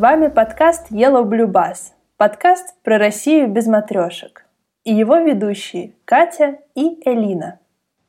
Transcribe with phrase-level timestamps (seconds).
[0.00, 4.46] Вами подкаст Yellow Blue Bus, подкаст про Россию без матрешек.
[4.82, 7.58] И его ведущие Катя и Элина.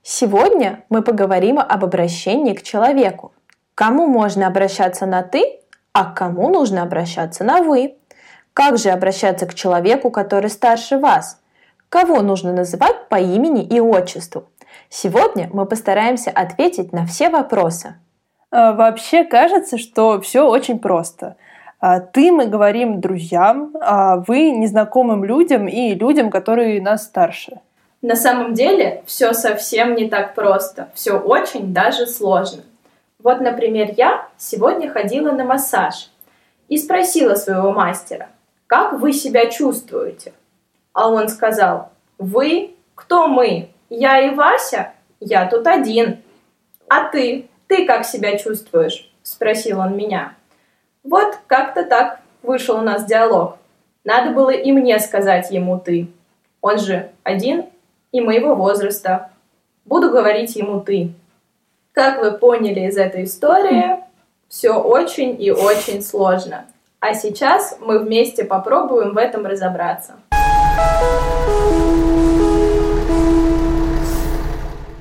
[0.02, 3.34] Сегодня мы поговорим об обращении к человеку.
[3.76, 5.60] Кому можно обращаться на «ты»,
[5.92, 7.98] а к кому нужно обращаться на «вы».
[8.54, 11.42] Как же обращаться к человеку, который старше вас?
[11.90, 14.46] Кого нужно называть по имени и отчеству?
[14.88, 17.96] Сегодня мы постараемся ответить на все вопросы.
[18.50, 21.36] А, вообще кажется, что все очень просто.
[21.82, 27.60] А, ты мы говорим друзьям, а вы незнакомым людям и людям, которые нас старше.
[28.02, 32.64] На самом деле все совсем не так просто, все очень даже сложно.
[33.22, 36.10] Вот, например, я сегодня ходила на массаж
[36.70, 38.30] и спросила своего мастера,
[38.68, 40.32] как вы себя чувствуете?
[40.94, 42.76] А он сказал, вы?
[42.96, 43.70] Кто мы?
[43.90, 44.94] Я и Вася?
[45.20, 46.22] Я тут один.
[46.88, 47.50] А ты?
[47.72, 50.36] «Ты как себя чувствуешь?»– спросил он меня.
[51.04, 53.58] Вот как-то так вышел у нас диалог.
[54.04, 56.12] Надо было и мне сказать ему «ты».
[56.62, 57.66] Он же один
[58.12, 59.32] и моего возраста.
[59.84, 61.14] Буду говорить ему «ты».
[61.92, 63.98] Как вы поняли из этой истории,
[64.48, 66.66] все очень и очень сложно.
[67.00, 70.14] А сейчас мы вместе попробуем в этом разобраться.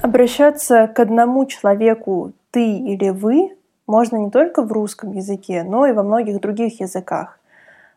[0.00, 3.54] Обращаться к одному человеку ты или вы
[3.90, 7.40] можно не только в русском языке, но и во многих других языках.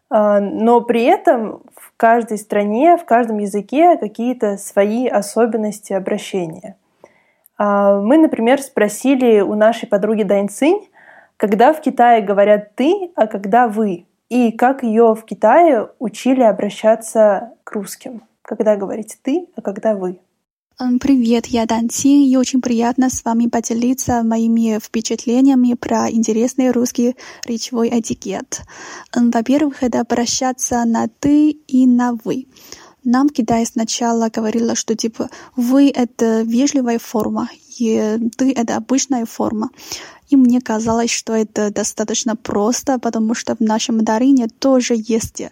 [0.10, 6.76] А, но при этом в каждой стране, в каждом языке какие-то свои особенности обращения.
[7.58, 10.90] А, мы, например, спросили у нашей подруги Дайнцинь,
[11.38, 17.54] когда в Китае говорят «ты», а когда «вы», и как ее в Китае учили обращаться
[17.64, 20.20] к русским, когда говорить «ты», а когда «вы».
[20.78, 27.16] Привет, я Дан Цин, и очень приятно с вами поделиться моими впечатлениями про интересный русский
[27.46, 28.62] речевой этикет.
[29.16, 32.48] Во-первых, это обращаться на «ты» и на «вы.
[33.04, 39.28] Нам в Китае сначала говорила, что типа «вы»— это вежливая форма, и «ты»— это обычная
[39.28, 39.70] форма.
[40.30, 45.44] И мне казалось, что это достаточно просто, потому что в нашем Дарине тоже есть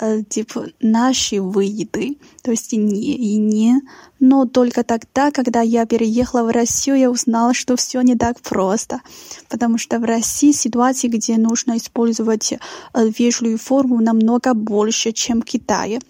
[0.00, 3.80] э, типа наши выеды, то есть не и не.
[4.20, 9.00] Но только тогда, когда я переехала в Россию, я узнала, что все не так просто,
[9.48, 12.58] потому что в России ситуации, где нужно использовать э,
[12.94, 16.00] вежливую форму, намного больше, чем в Китае.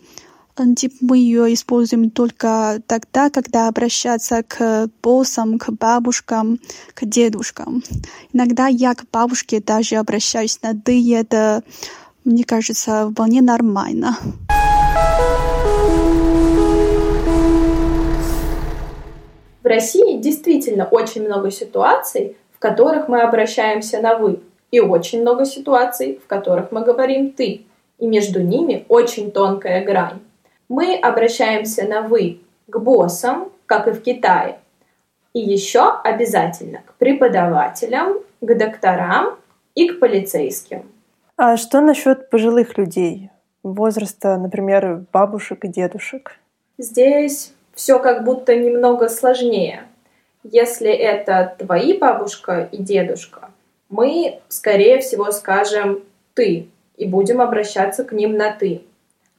[0.76, 6.58] Типа мы ее используем только тогда, когда обращаться к боссам, к бабушкам,
[6.94, 7.82] к дедушкам.
[8.32, 11.62] Иногда я к бабушке даже обращаюсь на «ты», это
[12.28, 14.16] мне кажется, вполне нормально.
[19.62, 24.40] В России действительно очень много ситуаций, в которых мы обращаемся на «вы»,
[24.70, 27.62] и очень много ситуаций, в которых мы говорим «ты»,
[27.98, 30.20] и между ними очень тонкая грань.
[30.68, 34.58] Мы обращаемся на «вы» к боссам, как и в Китае,
[35.32, 39.36] и еще обязательно к преподавателям, к докторам
[39.74, 40.82] и к полицейским–
[41.38, 43.30] а что насчет пожилых людей?
[43.62, 46.36] Возраста, например, бабушек и дедушек?
[46.78, 49.84] Здесь все как будто немного сложнее.
[50.42, 53.50] Если это твои бабушка и дедушка,
[53.88, 56.02] мы, скорее всего, скажем
[56.34, 58.82] «ты» и будем обращаться к ним на «ты».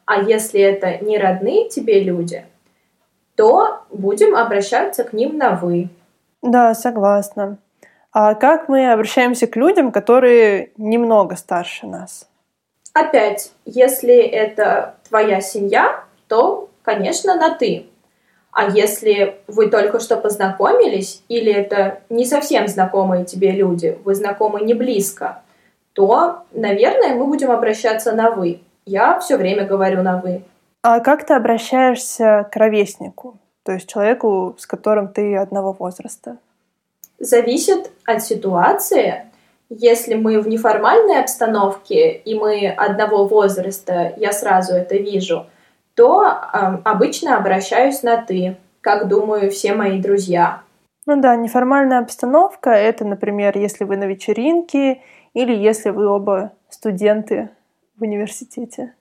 [0.06, 2.46] А если это не родные тебе люди,
[3.36, 5.90] то будем обращаться к ним на «вы».
[6.42, 7.58] Да, согласна.
[8.12, 12.28] А как мы обращаемся к людям, которые немного старше нас?
[12.94, 17.86] Опять, если это твоя семья, то, конечно, на «ты».
[18.52, 24.62] А если вы только что познакомились, или это не совсем знакомые тебе люди, вы знакомы
[24.62, 25.44] не близко,
[25.94, 28.62] то, наверное, мы будем обращаться на «вы».
[28.86, 30.44] Я все время говорю на «вы».
[30.82, 36.38] А как ты обращаешься к ровеснику, то есть человеку, с которым ты одного возраста?
[37.20, 39.26] Зависит от ситуации.
[39.70, 45.46] Если мы в неформальной обстановке и мы одного возраста, я сразу это вижу,
[45.94, 50.62] то э, обычно обращаюсь на ты, как думаю все мои друзья.
[51.06, 55.02] Ну да, неформальная обстановка— это, например, если вы на вечеринке
[55.34, 57.50] или если вы оба студенты
[57.98, 58.94] в университете.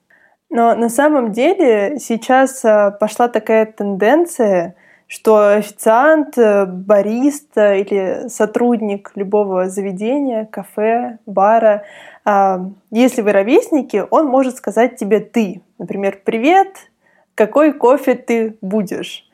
[0.51, 4.75] Но на самом деле сейчас а, пошла такая тенденция—
[5.09, 11.83] что официант, э, бариста или сотрудник любого заведения, кафе, бара,
[12.25, 15.63] а, если вы ровесники, он может сказать тебе «ты».
[15.79, 16.91] Например, «Привет,
[17.33, 19.25] какой кофе ты будешь?»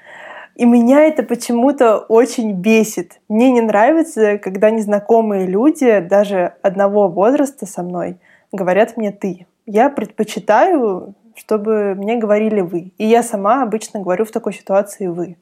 [0.55, 3.19] И меня это почему-то очень бесит.
[3.27, 8.17] Мне не нравится, когда незнакомые люди, даже одного возраста со мной,
[8.53, 9.45] говорят мне «ты».
[9.65, 12.93] Я предпочитаю, чтобы мне говорили «вы».
[12.97, 15.35] И я сама обычно говорю в такой ситуации «вы».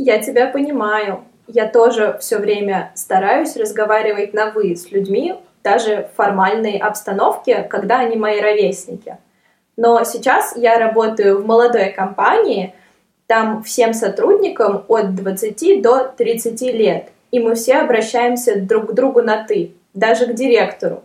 [0.00, 1.24] Я тебя понимаю.
[1.48, 5.34] Я тоже все время стараюсь разговаривать на «вы» с людьми,
[5.64, 9.18] даже в формальной обстановке, когда они мои ровесники.
[9.76, 12.74] Но сейчас я работаю в молодой компании,
[13.26, 19.20] там всем сотрудникам от 20 до 30 лет, и мы все обращаемся друг к другу
[19.20, 21.02] на «ты», даже к директору.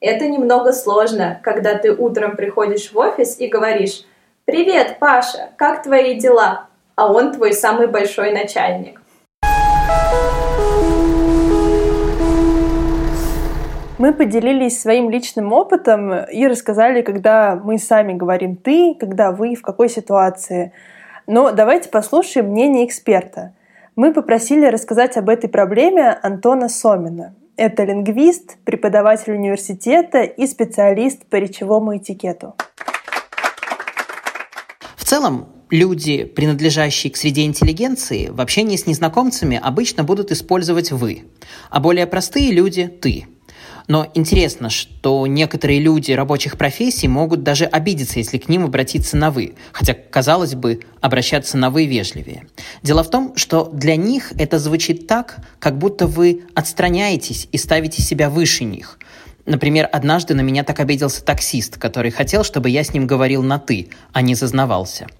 [0.00, 4.04] Это немного сложно, когда ты утром приходишь в офис и говоришь
[4.46, 6.66] «Привет, Паша, как твои дела?»
[7.02, 9.02] А он твой самый большой начальник.
[13.98, 19.62] Мы поделились своим личным опытом и рассказали, когда мы сами говорим «ты», когда «вы», в
[19.62, 20.72] какой ситуации–
[21.26, 23.54] но давайте послушаем мнение эксперта.
[23.94, 27.34] Мы попросили рассказать об этой проблеме Антона Сомина.
[27.56, 32.56] Это лингвист, преподаватель университета и специалист по речевому этикету.
[34.96, 41.24] В целом, люди, принадлежащие к среде интеллигенции, в общении с незнакомцами обычно будут использовать «вы»,
[41.70, 43.26] а более простые люди– «ты».
[43.88, 49.32] Но интересно, что некоторые люди рабочих профессий могут даже обидеться, если к ним обратиться на
[49.32, 52.46] «вы», хотя, казалось бы, обращаться на «вы» вежливее.
[52.82, 58.02] Дело в том, что для них это звучит так, как будто вы отстраняетесь и ставите
[58.02, 58.98] себя выше них.
[59.46, 63.58] Например, однажды на меня так обиделся таксист, который хотел, чтобы я с ним говорил на
[63.58, 65.06] «ты», а не зазнавался–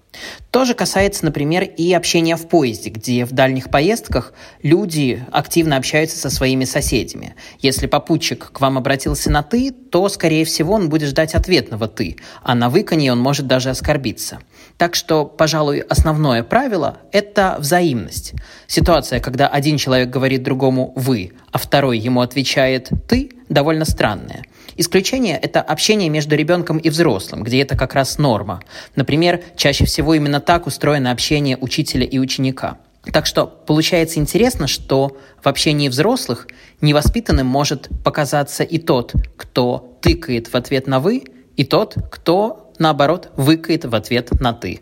[0.51, 6.17] то же касается, например, и общения в поезде, где в дальних поездках люди активно общаются
[6.17, 7.35] со своими соседями.
[7.59, 12.17] Если попутчик к вам обратился на «ты», то, скорее всего, он будет ждать ответного «ты»,
[12.43, 14.39] а на выканье он может даже оскорбиться.
[14.77, 18.33] Так что, пожалуй, основное правило– это взаимность.
[18.67, 24.43] Ситуация, когда один человек говорит другому «вы», а второй ему отвечает «ты», довольно странная–
[24.75, 28.61] Исключение– это общение между ребенком и взрослым, где это как раз норма.
[28.95, 32.77] Например, чаще всего именно так устроено общение учителя и ученика.
[33.11, 36.47] Так что получается интересно, что в общении взрослых
[36.81, 41.23] невоспитанным может показаться и тот, кто тыкает в ответ на «вы»,
[41.55, 44.79] и тот, кто, наоборот, выкает в ответ на «ты».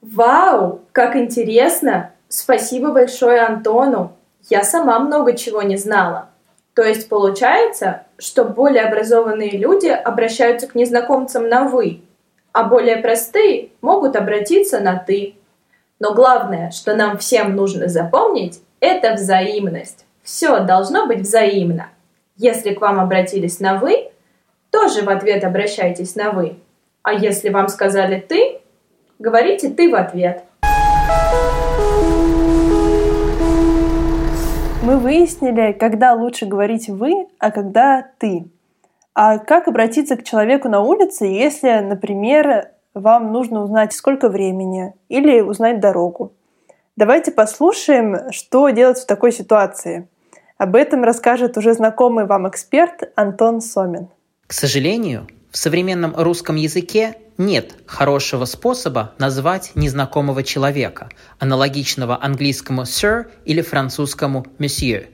[0.00, 2.10] Вау, как интересно!
[2.28, 4.16] Спасибо большое Антону.
[4.50, 6.30] Я сама много чего не знала.
[6.74, 12.02] То есть получается, что более образованные люди обращаются к незнакомцам на «вы»,
[12.52, 15.34] а более простые могут обратиться на «ты».
[15.98, 20.06] Но главное, что нам всем нужно запомнить, это взаимность.
[20.22, 21.88] Все должно быть взаимно.
[22.36, 24.12] Если к вам обратились на «вы»,
[24.70, 26.56] тоже в ответ обращайтесь на «вы».
[27.02, 28.60] А если вам сказали «ты»,
[29.18, 30.44] говорите «ты» в ответ–
[34.82, 38.50] Мы выяснили, когда лучше говорить «вы», а когда «ты».
[39.14, 45.40] А как обратиться к человеку на улице, если, например, вам нужно узнать, сколько времени, или
[45.40, 46.32] узнать дорогу?
[46.96, 50.08] Давайте послушаем, что делать в такой ситуации.
[50.58, 54.08] Об этом расскажет уже знакомый вам эксперт Антон Сомин.
[54.48, 63.30] К сожалению, в современном русском языке нет хорошего способа назвать незнакомого человека, аналогичного английскому «sir»
[63.44, 65.06] или французскому «monsieur».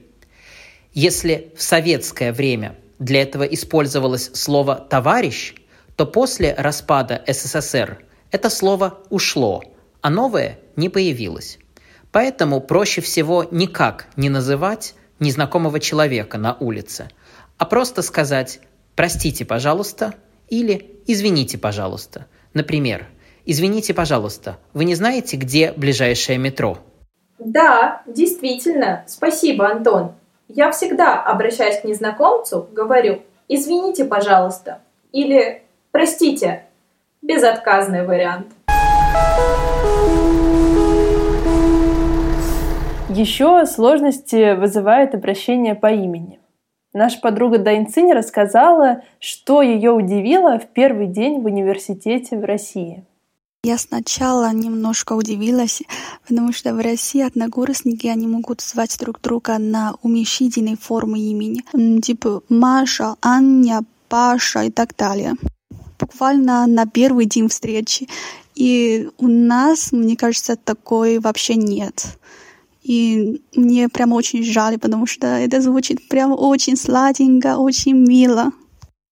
[0.93, 5.55] Если в советское время для этого использовалось слово «товарищ»,
[5.95, 7.99] то после распада СССР
[8.31, 9.63] это слово ушло,
[10.01, 11.59] а новое не появилось.
[12.11, 17.09] Поэтому проще всего никак не называть незнакомого человека на улице,
[17.57, 18.61] а просто сказать
[18.95, 20.15] «простите, пожалуйста»
[20.49, 22.27] или «извините, пожалуйста».
[22.53, 23.07] Например,
[23.45, 26.77] «Извините, пожалуйста, вы не знаете, где ближайшее метро?»
[27.39, 29.03] Да, действительно.
[29.07, 30.13] Спасибо, Антон.
[30.47, 34.79] Я всегда, обращаясь к незнакомцу, говорю «извините, пожалуйста»
[35.11, 36.65] или «простите».
[37.21, 38.47] Безотказный вариант.
[43.09, 46.38] Еще сложности вызывает обращение по имени.
[46.93, 53.05] Наша подруга Дайнцинь рассказала, что ее удивило в первый день в университете в России.
[53.63, 55.83] Я сначала немножко удивилась,
[56.27, 61.61] потому что в России однокурсники, они могут звать друг друга на уменьшительной формы имени,
[62.01, 65.33] типа Маша, Аня, Паша и так далее.
[65.99, 68.07] Буквально на первый день встречи.
[68.55, 72.17] И у нас, мне кажется, такой вообще нет.
[72.89, 78.51] И мне прям очень жаль, потому что это звучит прям очень сладенько, очень мило.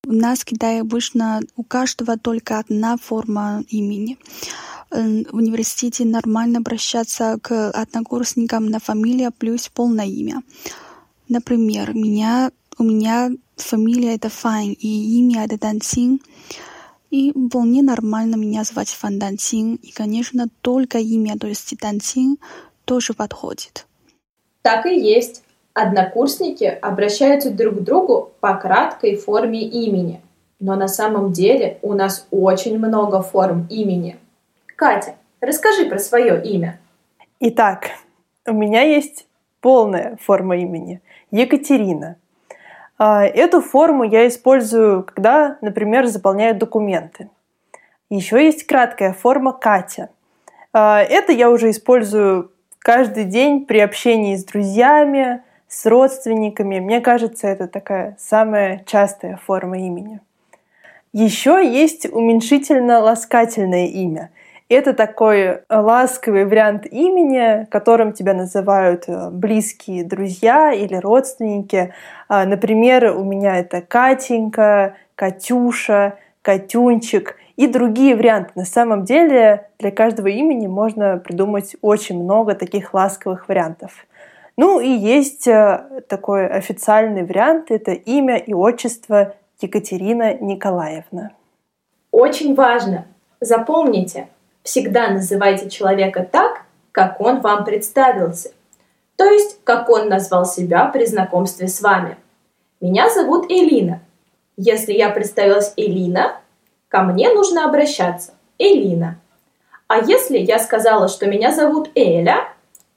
[0.04, 4.18] У нас в Китае обычно у каждого только одна форма имени.
[4.90, 10.42] в университете нормально обращаться к однокурсникам на фамилия плюс полное имя.
[11.30, 16.20] Например, меня, у меня фамилия это Файн, и имя это Дансин.
[17.12, 19.76] И вполне нормально меня звать Фан Дансин.
[19.76, 22.38] И, конечно, только имя, то есть Дансин,
[22.88, 23.86] тоже подходит.
[24.64, 25.44] Так и есть.
[25.74, 30.22] Однокурсники обращаются друг к другу по краткой форме имени.
[30.60, 34.18] Но на самом деле у нас очень много форм имени.
[34.76, 36.80] Катя, расскажи про свое имя.
[37.40, 37.92] Итак,
[38.48, 39.28] у меня есть
[39.62, 41.02] полная форма имени–
[41.32, 42.16] Екатерина.
[42.98, 47.30] А, эту форму я использую, когда, например, заполняю документы.
[48.10, 50.10] Еще есть краткая форма Катя.
[50.74, 52.52] А, это я уже использую
[52.88, 56.80] каждый день при общении с друзьями, с родственниками.
[56.80, 60.22] Мне кажется, это такая самая частая форма имени.
[61.12, 64.30] Еще есть уменьшительно-ласкательное имя.
[64.70, 71.94] Это такой ласковый вариант имени, которым тебя называют э, близкие друзья или родственники.
[72.30, 78.52] А, например, у меня это Катенька, Катюша, Катюнчик и другие варианты.
[78.56, 83.92] На самом деле для каждого имени можно придумать очень много таких ласковых вариантов.
[84.56, 91.32] Ну и есть э, такой официальный вариант, это имя и отчество Екатерина Николаевна.
[92.12, 93.06] Очень важно.
[93.40, 94.30] Запомните,
[94.64, 96.62] всегда называйте человека так,
[96.92, 98.52] как он вам представился.
[99.16, 102.18] То есть, как он назвал себя при знакомстве с вами.
[102.82, 104.00] Меня зовут Элина.
[104.58, 106.40] Если я представилась Элина,
[106.90, 108.34] ко мне нужно обращаться.
[108.58, 109.20] Элина.
[109.88, 112.50] А если я сказала, что меня зовут Эля,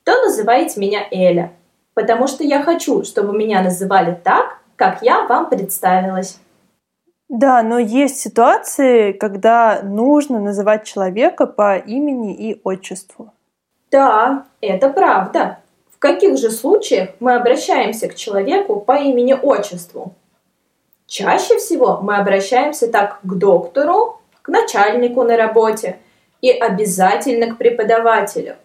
[0.04, 1.52] то называйте меня Эля,
[1.94, 6.38] потому что я хочу, чтобы меня называли так, как я вам представилась.
[7.28, 13.32] Да, но есть ситуации, когда нужно называть человека по имени и отчеству.
[13.92, 15.59] Да, это правда.
[15.94, 20.14] В каких же случаях мы обращаемся к человеку по имени-отчеству?
[21.10, 25.98] Чаще всего мы обращаемся так к доктору, к начальнику на работе
[26.40, 28.54] и обязательно к преподавателю–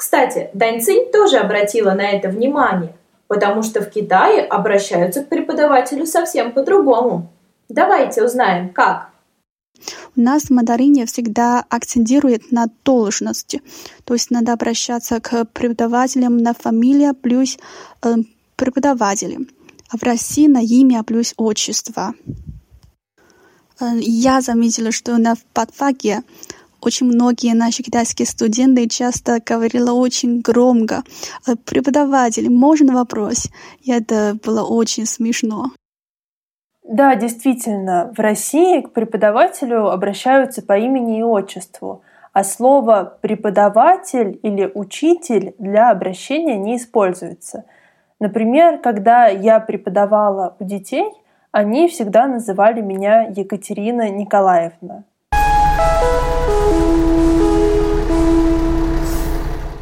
[0.00, 2.96] кстати, Дань Цинь тоже обратила на это внимание,
[3.28, 7.30] потому что в Китае обращаются к преподавателю совсем по-другому.
[7.68, 9.10] Давайте узнаем, как.
[10.16, 13.60] У нас в мандарине всегда акцентирует на должности.
[14.06, 17.58] То есть надо обращаться к преподавателям на фамилия плюс
[18.02, 18.14] э,
[18.56, 19.40] преподаватели.
[19.92, 22.14] А в России на имя плюс отчество.
[23.80, 26.22] Э, я заметила, что на подфаге
[26.80, 31.02] очень многие наши китайские студенты часто говорили очень громко.
[31.46, 33.48] «Э, Преподаватель, можно вопрос?
[33.82, 35.70] И это было очень смешно.
[36.84, 44.70] Да, действительно, в России к преподавателю обращаются по имени и отчеству, а слово «преподаватель» или
[44.74, 47.64] «учитель» для обращения не используется.
[48.20, 51.10] Например, когда я преподавала у детей,
[51.52, 55.04] они всегда называли меня Екатерина Николаевна.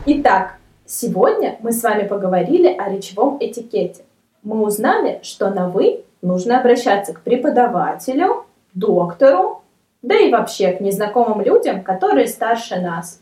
[0.07, 0.55] Итак,
[0.87, 4.05] сегодня мы с вами поговорили о речевом этикете.
[4.45, 9.63] Мы узнали, что на «вы» нужно обращаться к преподавателю, доктору,
[10.03, 13.21] да и вообще к незнакомым людям, которые старше нас.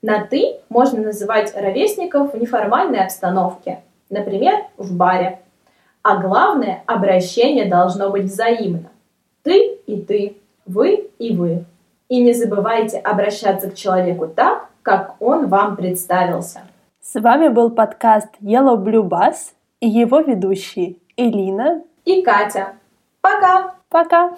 [0.00, 5.40] На «ты» можно называть ровесников в неформальной обстановке, например, в баре.
[6.02, 8.90] А главное, обращение должно быть взаимно.
[9.42, 11.64] Ты и ты, вы и вы.
[12.08, 16.62] И не забывайте обращаться к человеку так, как он вам представился.
[17.00, 22.74] С вами был подкаст Yellow Blue Bus и его ведущие Элина и Катя.
[23.20, 23.74] Пока!
[23.88, 24.36] Пока!